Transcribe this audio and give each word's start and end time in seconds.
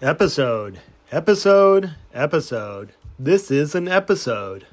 Episode, 0.00 0.78
episode, 1.10 1.96
episode. 2.14 2.90
This 3.18 3.50
is 3.50 3.74
an 3.74 3.88
episode. 3.88 4.64